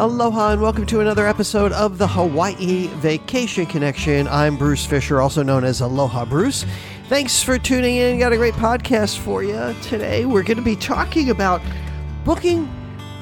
[0.00, 4.26] Aloha and welcome to another episode of the Hawaii Vacation Connection.
[4.28, 6.64] I'm Bruce Fisher, also known as Aloha Bruce.
[7.10, 8.18] Thanks for tuning in.
[8.18, 10.24] Got a great podcast for you today.
[10.24, 11.60] We're going to be talking about
[12.24, 12.66] booking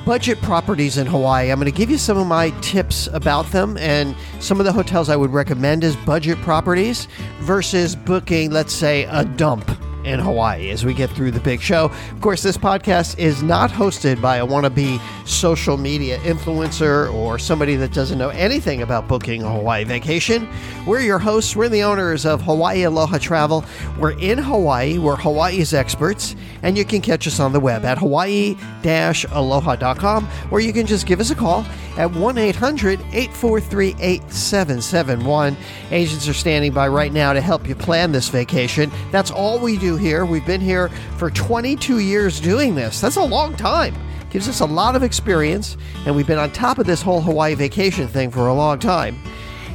[0.06, 1.50] budget properties in Hawaii.
[1.50, 4.72] I'm going to give you some of my tips about them and some of the
[4.72, 7.08] hotels I would recommend as budget properties
[7.40, 9.68] versus booking, let's say, a dump
[10.08, 11.86] in Hawaii as we get through the big show.
[11.86, 17.76] Of course, this podcast is not hosted by a wannabe social media influencer or somebody
[17.76, 20.48] that doesn't know anything about booking a Hawaii vacation.
[20.86, 23.64] We're your hosts, we're the owners of Hawaii Aloha Travel.
[23.98, 27.98] We're in Hawaii, we're Hawaii's experts, and you can catch us on the web at
[27.98, 31.64] hawaii aloha.com or you can just give us a call
[31.98, 35.56] at 1 800 843 8771.
[35.90, 38.90] Agents are standing by right now to help you plan this vacation.
[39.10, 40.24] That's all we do here.
[40.24, 43.00] We've been here for 22 years doing this.
[43.00, 43.94] That's a long time.
[44.30, 47.54] Gives us a lot of experience, and we've been on top of this whole Hawaii
[47.54, 49.18] vacation thing for a long time.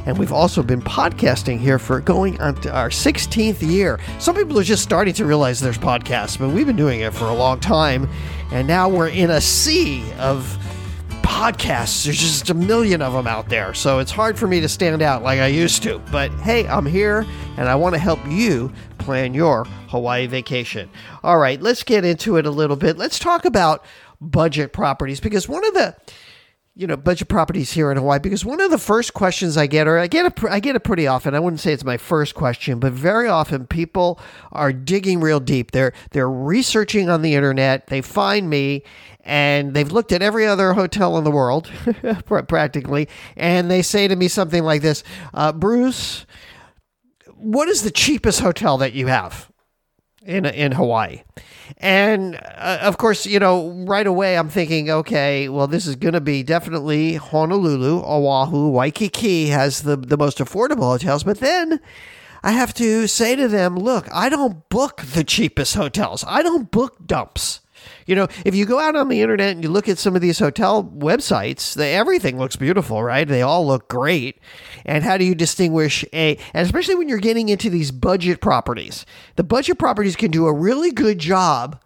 [0.06, 3.98] And we've also been podcasting here for going on to our 16th year.
[4.18, 7.24] Some people are just starting to realize there's podcasts, but we've been doing it for
[7.24, 8.08] a long time.
[8.52, 10.58] And now we're in a sea of
[11.22, 12.04] podcasts.
[12.04, 13.72] There's just a million of them out there.
[13.72, 15.98] So it's hard for me to stand out like I used to.
[16.12, 18.70] But hey, I'm here and I want to help you
[19.04, 20.88] plan your Hawaii vacation.
[21.22, 22.96] All right, let's get into it a little bit.
[22.96, 23.84] Let's talk about
[24.20, 25.94] budget properties because one of the
[26.76, 29.86] you know budget properties here in Hawaii because one of the first questions I get
[29.86, 32.34] or I get it I get it pretty often I wouldn't say it's my first
[32.34, 34.18] question but very often people
[34.50, 38.82] are digging real deep they're they're researching on the internet they find me
[39.20, 41.70] and they've looked at every other hotel in the world
[42.48, 46.26] practically and they say to me something like this uh, Bruce
[47.36, 49.50] what is the cheapest hotel that you have
[50.24, 51.22] in in Hawaii
[51.78, 56.14] and uh, of course, you know, right away I'm thinking, okay, well, this is going
[56.14, 61.24] to be definitely Honolulu, Oahu, Waikiki has the, the most affordable hotels.
[61.24, 61.80] But then
[62.42, 66.70] I have to say to them, look, I don't book the cheapest hotels, I don't
[66.70, 67.60] book dumps.
[68.06, 70.22] You know, if you go out on the internet and you look at some of
[70.22, 73.26] these hotel websites, they, everything looks beautiful, right?
[73.26, 74.40] They all look great.
[74.84, 79.06] And how do you distinguish a, and especially when you're getting into these budget properties,
[79.36, 81.80] the budget properties can do a really good job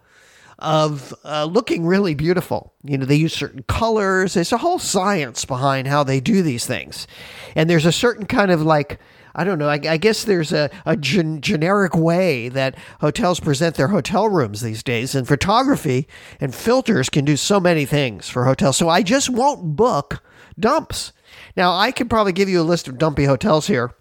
[0.59, 2.73] of uh, looking really beautiful.
[2.83, 4.33] You know, they use certain colors.
[4.33, 7.07] There's a whole science behind how they do these things.
[7.55, 8.99] And there's a certain kind of like,
[9.35, 9.69] I don't know.
[9.69, 14.61] I, I guess there's a, a gen- generic way that hotels present their hotel rooms
[14.61, 16.07] these days, and photography
[16.39, 18.77] and filters can do so many things for hotels.
[18.77, 20.21] So I just won't book
[20.59, 21.13] dumps.
[21.55, 23.93] Now, I could probably give you a list of dumpy hotels here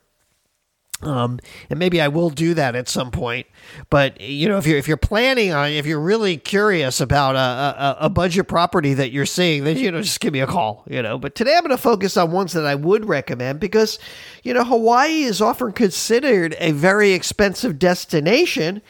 [1.03, 1.39] um,
[1.71, 3.47] and maybe I will do that at some point.
[3.89, 7.39] But you know, if you're if you're planning on, if you're really curious about a,
[7.39, 10.85] a, a budget property that you're seeing, then you know, just give me a call.
[10.89, 13.99] You know, but today I'm going to focus on ones that I would recommend because
[14.43, 18.83] you know Hawaii is often considered a very expensive destination,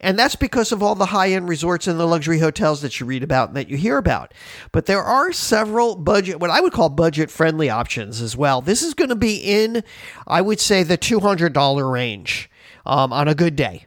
[0.00, 3.06] and that's because of all the high end resorts and the luxury hotels that you
[3.06, 4.32] read about and that you hear about.
[4.72, 8.60] But there are several budget, what I would call budget friendly options as well.
[8.60, 9.82] This is going to be in,
[10.26, 12.50] I would say, the $200 range
[12.86, 13.86] um, on a good day.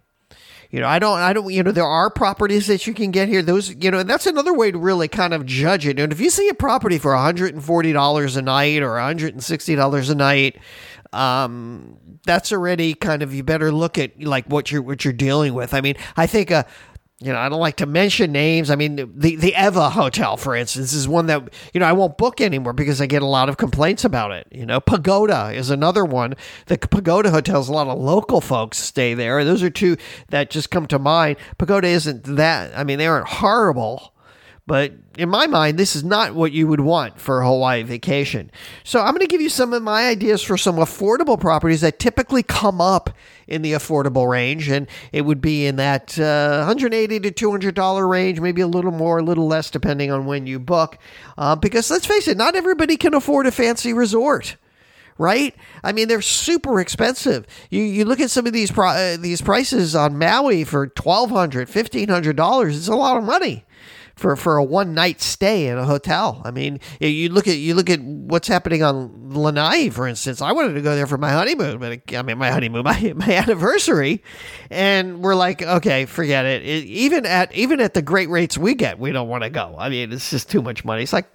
[0.70, 3.30] You know, I don't, I don't, you know, there are properties that you can get
[3.30, 3.42] here.
[3.42, 5.98] Those, you know, and that's another way to really kind of judge it.
[5.98, 10.58] And if you see a property for $140 a night or $160 a night,
[11.18, 15.54] um, that's already kind of you better look at like what you're what you're dealing
[15.54, 15.74] with.
[15.74, 16.66] I mean, I think a
[17.20, 18.70] you know, I don't like to mention names.
[18.70, 22.16] I mean, the the Ewa Hotel, for instance, is one that you know I won't
[22.16, 24.46] book anymore because I get a lot of complaints about it.
[24.52, 26.36] You know, Pagoda is another one.
[26.68, 29.44] The Pagoda hotels, a lot of local folks stay there.
[29.44, 29.98] Those are two
[30.30, 31.38] that just come to mind.
[31.58, 32.78] Pagoda isn't that.
[32.78, 34.14] I mean, they aren't horrible,
[34.68, 38.52] but in my mind, this is not what you would want for a Hawaii vacation.
[38.84, 42.00] So I'm going to give you some of my ideas for some affordable properties that
[42.00, 43.10] typically come up
[43.48, 48.06] in the affordable range, and it would be in that uh, 180 to 200 dollar
[48.06, 50.98] range, maybe a little more, a little less, depending on when you book.
[51.38, 54.58] Uh, because let's face it, not everybody can afford a fancy resort
[55.20, 55.56] right?
[55.84, 57.48] I mean, they're super expensive.
[57.72, 61.32] You you look at some of these pri- uh, these prices on Maui for twelve
[61.32, 62.78] hundred, fifteen hundred dollars.
[62.78, 63.66] It's a lot of money
[64.18, 66.42] for for a one night stay in a hotel.
[66.44, 70.42] I mean, you look at you look at what's happening on Lanai, for instance.
[70.42, 73.32] I wanted to go there for my honeymoon, but I mean my honeymoon, my my
[73.32, 74.24] anniversary,
[74.70, 76.64] and we're like, okay, forget it.
[76.64, 79.76] it even at even at the great rates we get, we don't want to go.
[79.78, 81.04] I mean, it's just too much money.
[81.04, 81.28] It's like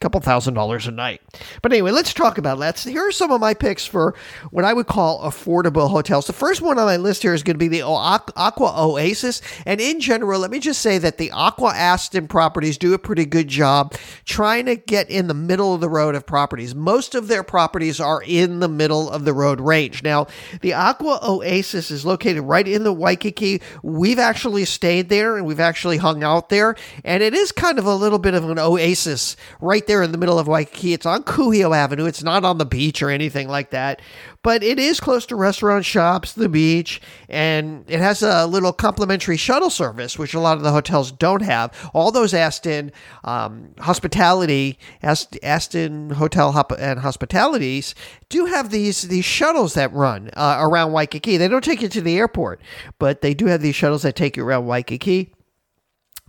[0.00, 1.20] couple thousand dollars a night.
[1.62, 2.78] But anyway, let's talk about that.
[2.78, 4.14] Here are some of my picks for
[4.50, 6.26] what I would call affordable hotels.
[6.26, 9.42] The first one on my list here is going to be the Aqua Oasis.
[9.66, 13.26] And in general, let me just say that the Aqua Aston properties do a pretty
[13.26, 13.94] good job
[14.24, 16.74] trying to get in the middle of the road of properties.
[16.74, 20.02] Most of their properties are in the middle of the road range.
[20.02, 20.26] Now,
[20.62, 23.60] the Aqua Oasis is located right in the Waikiki.
[23.82, 26.74] We've actually stayed there and we've actually hung out there.
[27.04, 30.18] And it is kind of a little bit of an oasis right there in the
[30.18, 30.92] middle of Waikiki.
[30.92, 32.06] It's on Kuhio Avenue.
[32.06, 34.00] It's not on the beach or anything like that,
[34.44, 39.36] but it is close to restaurant shops, the beach, and it has a little complimentary
[39.36, 41.90] shuttle service, which a lot of the hotels don't have.
[41.92, 42.92] All those Aston
[43.24, 47.96] um, hospitality, Aston Hotel and Hospitalities
[48.28, 51.36] do have these these shuttles that run uh, around Waikiki.
[51.36, 52.60] They don't take you to the airport,
[53.00, 55.32] but they do have these shuttles that take you around Waikiki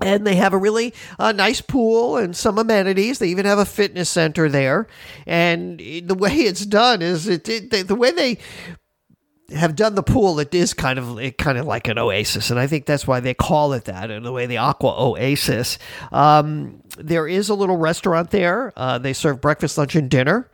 [0.01, 3.19] and they have a really uh, nice pool and some amenities.
[3.19, 4.87] They even have a fitness center there.
[5.25, 8.37] And the way it's done is it, it the way they
[9.55, 12.59] have done the pool, it is kind of it kind of like an oasis, and
[12.59, 14.09] I think that's why they call it that.
[14.09, 15.77] And the way the Aqua Oasis,
[16.11, 18.71] um, there is a little restaurant there.
[18.77, 20.49] Uh, they serve breakfast, lunch, and dinner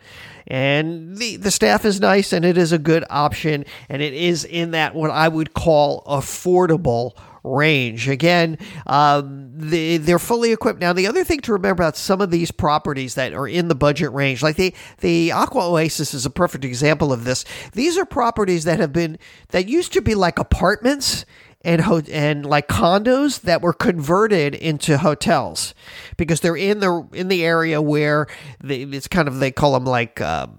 [0.47, 4.45] and the the staff is nice and it is a good option and it is
[4.45, 7.11] in that what I would call affordable
[7.47, 8.07] range.
[8.07, 10.79] Again, um, they, they're fully equipped.
[10.79, 13.75] Now, the other thing to remember about some of these properties that are in the
[13.75, 17.45] budget range, like the, the Aqua Oasis is a perfect example of this.
[17.73, 19.17] These are properties that have been,
[19.49, 21.25] that used to be like apartments
[21.61, 25.73] and ho- and like condos that were converted into hotels
[26.15, 28.27] because they're in the in the area where
[28.63, 30.57] they, it's kind of they call them like um,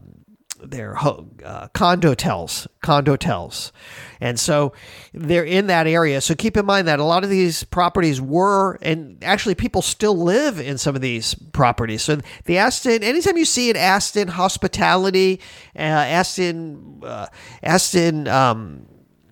[0.70, 3.72] they're uh, condotels, condotels,
[4.20, 4.72] and so
[5.12, 6.20] they're in that area.
[6.20, 10.16] So keep in mind that a lot of these properties were, and actually people still
[10.16, 12.02] live in some of these properties.
[12.02, 15.40] So the Aston, anytime you see an Aston hospitality,
[15.76, 17.26] uh, Aston, uh,
[17.62, 18.28] Aston.
[18.28, 18.86] Um,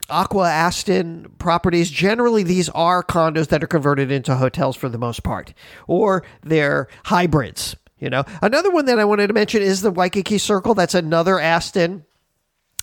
[0.09, 5.25] Aqua Aston properties, generally these are condos that are converted into hotels for the most
[5.25, 5.53] part,
[5.89, 7.75] or they're hybrids.
[7.99, 10.75] You know, another one that I wanted to mention is the Waikiki Circle.
[10.75, 12.05] That's another Aston.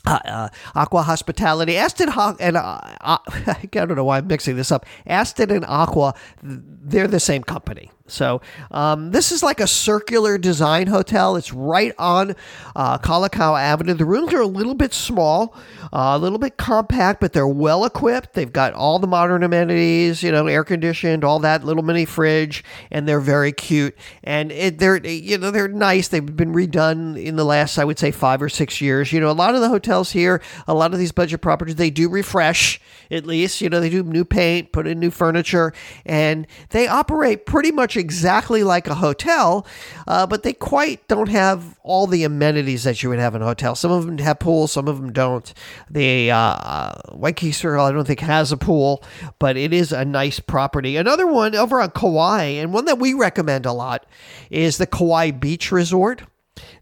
[0.06, 2.10] Uh, uh, Aqua Hospitality, Aston
[2.42, 3.18] and uh, uh
[3.48, 4.86] I don't know why I'm mixing this up.
[5.08, 7.90] Aston and Aqua, they're the same company.
[8.14, 11.36] So um, this is like a circular design hotel.
[11.36, 12.36] It's right on
[12.76, 13.96] uh, Kalakaua Avenue.
[13.96, 15.56] The rooms are a little bit small,
[15.92, 18.34] uh, a little bit compact, but they're well equipped.
[18.34, 22.64] They've got all the modern amenities, you know, air conditioned, all that little mini fridge,
[22.92, 23.98] and they're very cute.
[24.24, 26.08] And it, they're you know they're nice.
[26.08, 29.12] They've been redone in the last I would say five or six years.
[29.12, 31.90] You know, a lot of the hotels here, a lot of these budget properties, they
[31.90, 32.80] do refresh
[33.10, 33.60] at least.
[33.62, 35.74] You know, they do new paint, put in new furniture,
[36.06, 39.66] and they operate pretty much exactly like a hotel,
[40.08, 43.46] uh, but they quite don't have all the amenities that you would have in a
[43.46, 43.76] hotel.
[43.76, 45.54] Some of them have pools, some of them don't.
[45.90, 49.02] The uh, uh, Waikiki Circle, I don't think has a pool,
[49.40, 50.98] but it is a nice property.
[50.98, 54.06] Another one over on Kauai, and one that we recommend a lot,
[54.50, 56.24] is the Kauai Beach Resort.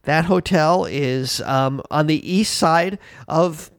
[0.03, 2.97] That hotel is um, on the east side
[3.27, 3.69] of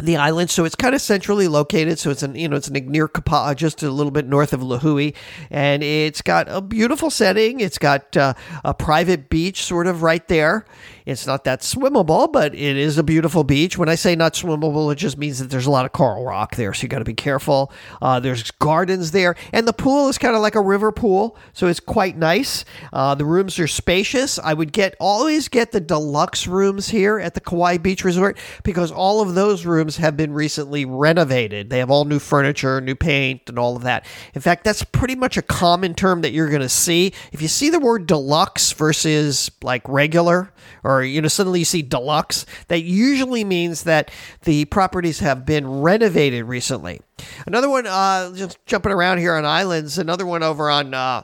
[0.00, 0.50] the island.
[0.50, 1.98] So it's kind of centrally located.
[1.98, 4.60] So it's an you know it's an, near Kapa'a, just a little bit north of
[4.60, 5.14] Lihue,
[5.50, 7.60] and it's got a beautiful setting.
[7.60, 10.64] It's got uh, a private beach sort of right there.
[11.06, 13.76] It's not that swimmable, but it is a beautiful beach.
[13.76, 16.56] When I say not swimmable, it just means that there's a lot of coral rock
[16.56, 17.70] there, so you got to be careful.
[18.00, 21.66] Uh, there's gardens there, and the pool is kind of like a river pool, so
[21.66, 22.64] it's quite nice.
[22.90, 24.38] Uh, the rooms are spacious.
[24.38, 28.90] I would get always get the deluxe rooms here at the Kauai Beach Resort because
[28.90, 31.68] all of those rooms have been recently renovated.
[31.68, 34.06] They have all new furniture, new paint, and all of that.
[34.34, 37.12] In fact, that's pretty much a common term that you're going to see.
[37.32, 40.50] If you see the word deluxe versus like regular
[40.82, 44.10] or you know suddenly you see deluxe that usually means that
[44.42, 47.00] the properties have been renovated recently
[47.46, 51.22] another one uh, just jumping around here on islands another one over on uh,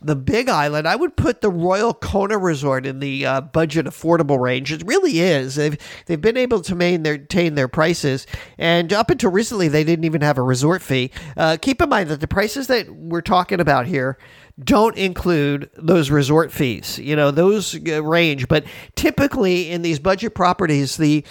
[0.00, 4.40] the Big Island, I would put the Royal Kona Resort in the uh, budget affordable
[4.40, 4.72] range.
[4.72, 5.56] It really is.
[5.56, 10.20] They've they've been able to maintain their prices, and up until recently, they didn't even
[10.20, 11.10] have a resort fee.
[11.36, 14.18] Uh, keep in mind that the prices that we're talking about here
[14.62, 16.98] don't include those resort fees.
[16.98, 18.64] You know, those uh, range, but
[18.96, 21.24] typically in these budget properties, the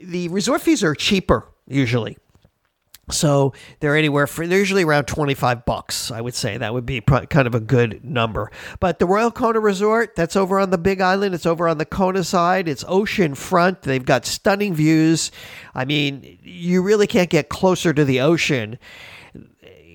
[0.00, 2.16] the resort fees are cheaper usually.
[3.10, 6.58] So they're anywhere for they're usually around 25 bucks, I would say.
[6.58, 8.50] That would be kind of a good number.
[8.80, 11.34] But the Royal Kona Resort, that's over on the Big Island.
[11.34, 12.68] It's over on the Kona side.
[12.68, 13.82] It's ocean front.
[13.82, 15.30] They've got stunning views.
[15.74, 18.78] I mean, you really can't get closer to the ocean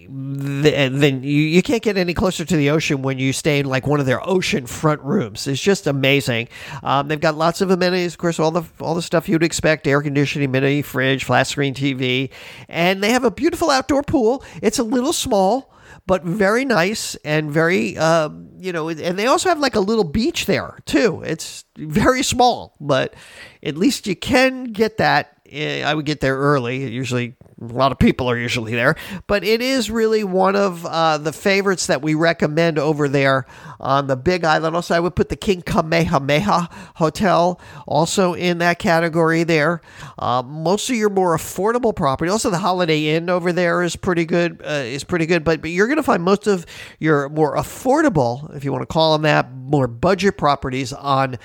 [0.10, 3.88] then you, you can't get any closer to the ocean when you stay in like
[3.88, 5.48] one of their ocean front rooms.
[5.48, 6.48] It's just amazing.
[6.81, 9.88] Um, they've got lots of amenities, of course, all the all the stuff you'd expect:
[9.88, 12.29] air conditioning, mini fridge, flat screen TV,
[12.69, 14.43] and they have a beautiful outdoor pool.
[14.62, 15.74] It's a little small
[16.05, 20.03] but very nice and very um, you know and they also have like a little
[20.03, 23.13] beach there too it's very small but
[23.62, 27.36] at least you can get that eh, i would get there early usually
[27.70, 28.96] a lot of people are usually there,
[29.27, 33.46] but it is really one of uh, the favorites that we recommend over there
[33.79, 34.75] on the Big Island.
[34.75, 39.82] Also, I would put the King Kamehameha Hotel also in that category there.
[40.20, 44.25] Uh, most of your more affordable property, also the Holiday Inn over there is pretty
[44.25, 44.62] good.
[44.63, 46.65] Uh, is pretty good, but but you're going to find most of
[47.00, 51.38] your more affordable, if you want to call them that, more budget properties on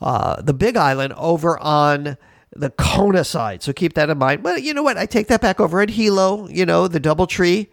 [0.00, 2.16] uh, the Big Island over on
[2.56, 3.62] the Kona side.
[3.62, 4.42] So keep that in mind.
[4.42, 4.96] But you know what?
[4.96, 6.48] I take that back over at Hilo.
[6.48, 7.68] You know, the DoubleTree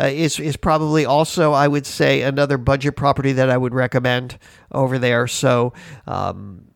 [0.00, 4.38] uh, is is probably also I would say another budget property that I would recommend
[4.72, 5.26] over there.
[5.26, 5.72] So.
[6.06, 6.66] Um,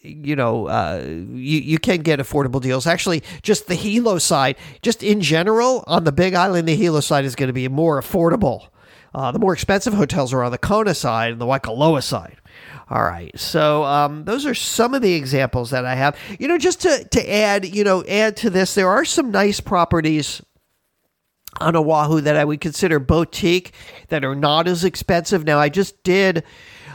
[0.00, 2.86] you know, uh, you, you can get affordable deals.
[2.86, 7.24] Actually, just the Hilo side, just in general, on the Big Island, the Hilo side
[7.24, 8.68] is going to be more affordable.
[9.14, 12.38] Uh, the more expensive hotels are on the Kona side and the Waikoloa side.
[12.88, 13.38] All right.
[13.38, 16.16] So um, those are some of the examples that I have.
[16.38, 19.60] You know, just to, to add, you know, add to this, there are some nice
[19.60, 20.42] properties
[21.60, 23.72] on Oahu that I would consider boutique
[24.08, 25.44] that are not as expensive.
[25.44, 26.44] Now, I just did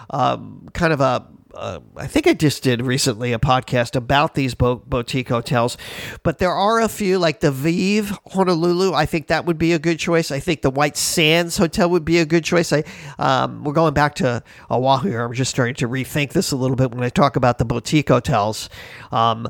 [0.09, 1.27] um, kind of a
[1.58, 5.78] uh, I think I just did recently a podcast about these bo- boutique hotels,
[6.24, 8.94] but there are a few like the Vive Honolulu.
[8.94, 10.30] I think that would be a good choice.
[10.30, 12.72] I think the White Sands Hotel would be a good choice.
[12.72, 12.84] I
[13.18, 15.24] um, we're going back to Oahu here.
[15.24, 18.10] I'm just starting to rethink this a little bit when I talk about the boutique
[18.10, 18.70] hotels.
[19.12, 19.48] Um,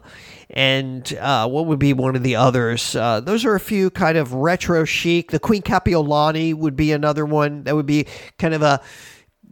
[0.50, 2.96] and uh, what would be one of the others?
[2.96, 5.32] Uh, those are a few kind of retro chic.
[5.32, 8.06] The Queen Kapiolani would be another one that would be
[8.38, 8.82] kind of a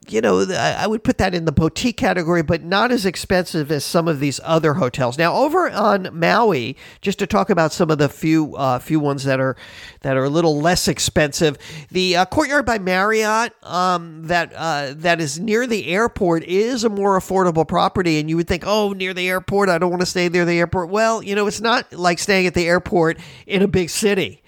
[0.10, 3.84] you know, I would put that in the boutique category, but not as expensive as
[3.84, 5.18] some of these other hotels.
[5.18, 9.24] Now, over on Maui, just to talk about some of the few uh, few ones
[9.24, 9.56] that are
[10.02, 11.58] that are a little less expensive,
[11.90, 16.90] the uh, Courtyard by Marriott um, that uh, that is near the airport is a
[16.90, 20.08] more affordable property, and you would think, oh, near the airport, I don't want to
[20.08, 20.90] stay near the airport.
[20.90, 24.44] Well, you know, it's not like staying at the airport in a big city,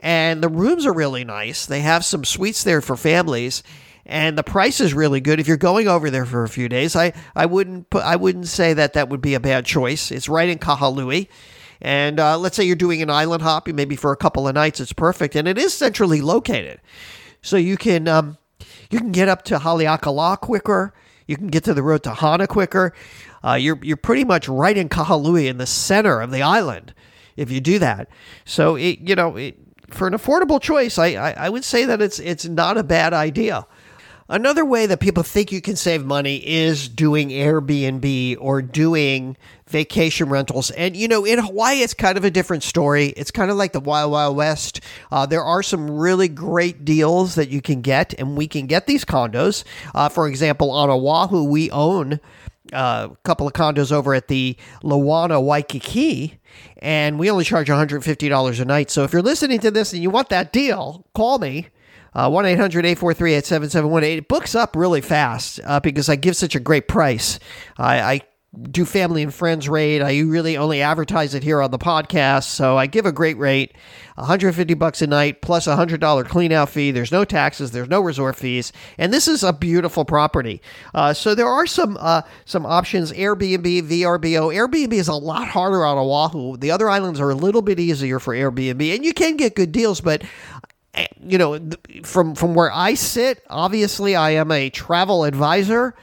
[0.00, 1.66] and the rooms are really nice.
[1.66, 3.62] They have some suites there for families
[4.08, 5.38] and the price is really good.
[5.38, 8.48] If you're going over there for a few days, I, I wouldn't put, I wouldn't
[8.48, 10.10] say that that would be a bad choice.
[10.10, 11.28] It's right in Kahului.
[11.80, 14.80] And uh, let's say you're doing an island hop, maybe for a couple of nights,
[14.80, 16.80] it's perfect, and it is centrally located,
[17.40, 18.36] so you can um,
[18.90, 20.92] you can get up to Haleakala quicker.
[21.28, 22.94] You can get to the road to Hana quicker.
[23.44, 26.94] Uh, you're you're pretty much right in Kahului in the center of the island
[27.36, 28.08] if you do that.
[28.44, 29.56] So it you know it,
[29.88, 33.12] for an affordable choice, I, I I would say that it's it's not a bad
[33.12, 33.68] idea.
[34.30, 40.28] Another way that people think you can save money is doing Airbnb or doing vacation
[40.28, 40.70] rentals.
[40.72, 43.06] And, you know, in Hawaii, it's kind of a different story.
[43.16, 44.82] It's kind of like the Wild Wild West.
[45.10, 48.86] Uh, there are some really great deals that you can get, and we can get
[48.86, 49.64] these condos.
[49.94, 52.20] Uh, for example, on Oahu, we own
[52.74, 56.38] uh, a couple of condos over at the Luana Waikiki,
[56.82, 58.90] and we only charge $150 a night.
[58.90, 61.68] So if you're listening to this and you want that deal, call me.
[62.18, 64.18] Uh, 1 800 843 8778.
[64.18, 67.38] It books up really fast uh, because I give such a great price.
[67.76, 68.20] I, I
[68.60, 70.02] do family and friends rate.
[70.02, 73.76] I really only advertise it here on the podcast, so I give a great rate.
[74.16, 76.90] 150 bucks a night plus a $100 clean out fee.
[76.90, 80.60] There's no taxes, there's no resort fees, and this is a beautiful property.
[80.92, 84.52] Uh, so there are some uh, some options Airbnb, VRBO.
[84.52, 86.56] Airbnb is a lot harder on Oahu.
[86.56, 89.70] The other islands are a little bit easier for Airbnb, and you can get good
[89.70, 90.24] deals, but
[91.20, 91.58] you know,
[92.04, 95.94] from from where I sit, obviously I am a travel advisor.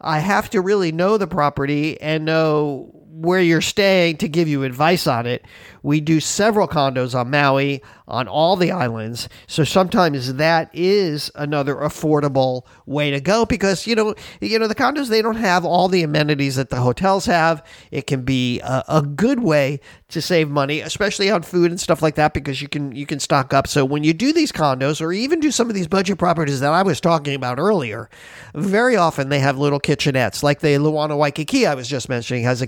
[0.00, 4.64] I have to really know the property and know where you're staying to give you
[4.64, 5.44] advice on it.
[5.82, 9.28] We do several condos on Maui, on all the islands.
[9.46, 14.74] So sometimes that is another affordable way to go because you know, you know the
[14.74, 17.64] condos they don't have all the amenities that the hotels have.
[17.90, 22.02] It can be a, a good way to save money, especially on food and stuff
[22.02, 23.66] like that because you can you can stock up.
[23.66, 26.72] So when you do these condos or even do some of these budget properties that
[26.72, 28.10] I was talking about earlier,
[28.54, 32.60] very often they have little kitchenettes like the Luana Waikiki I was just mentioning has
[32.60, 32.66] a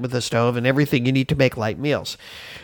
[0.00, 2.16] with a stove and everything you need to make light meals.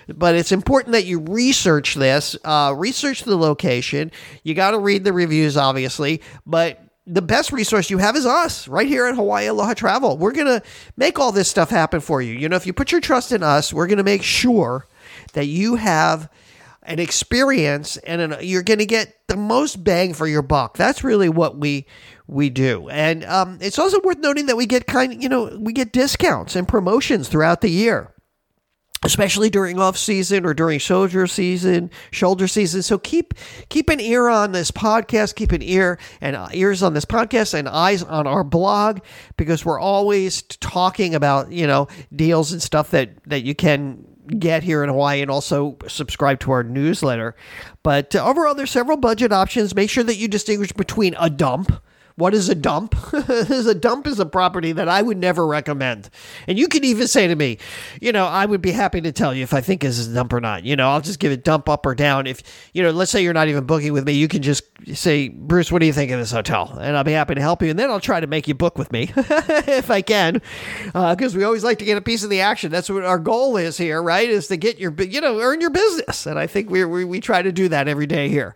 [0.08, 4.12] But it's important that you research this, uh, research the location.
[4.42, 8.66] You got to read the reviews, obviously, but the best resource you have is us
[8.66, 10.18] right here at Hawaii Aloha Travel.
[10.18, 10.62] We're going to
[10.96, 12.34] make all this stuff happen for you.
[12.34, 14.86] You know, if you put your trust in us, we're going to make sure
[15.32, 16.28] that you have
[16.82, 20.76] an experience and an, you're going to get the most bang for your buck.
[20.76, 21.86] That's really what we
[22.26, 22.88] we do.
[22.88, 26.56] And um, it's also worth noting that we get kind you know, we get discounts
[26.56, 28.12] and promotions throughout the year
[29.04, 32.82] especially during off season or during shoulder season, shoulder season.
[32.82, 33.34] So keep
[33.68, 37.68] keep an ear on this podcast, keep an ear and ears on this podcast and
[37.68, 39.00] eyes on our blog
[39.36, 44.04] because we're always talking about, you know, deals and stuff that that you can
[44.38, 47.36] get here in Hawaii and also subscribe to our newsletter.
[47.84, 49.74] But uh, overall there's several budget options.
[49.74, 51.80] Make sure that you distinguish between a dump
[52.16, 52.94] what is a dump?
[53.12, 56.08] a dump is a property that I would never recommend.
[56.46, 57.58] And you can even say to me,
[58.00, 60.32] you know, I would be happy to tell you if I think is a dump
[60.32, 60.64] or not.
[60.64, 62.26] You know, I'll just give it dump up or down.
[62.26, 62.42] If,
[62.72, 65.70] you know, let's say you're not even booking with me, you can just say, Bruce,
[65.70, 66.78] what do you think of this hotel?
[66.80, 67.68] And I'll be happy to help you.
[67.68, 70.40] And then I'll try to make you book with me if I can,
[70.86, 72.70] because uh, we always like to get a piece of the action.
[72.70, 74.28] That's what our goal is here, right?
[74.28, 76.24] Is to get your, you know, earn your business.
[76.24, 78.54] And I think we, we, we try to do that every day here.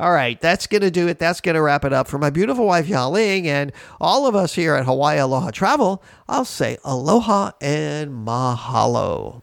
[0.00, 1.18] All right, that's going to do it.
[1.18, 2.08] That's going to wrap it up.
[2.08, 6.46] For my beautiful wife, Yaling, and all of us here at Hawaii Aloha Travel, I'll
[6.46, 9.42] say aloha and mahalo.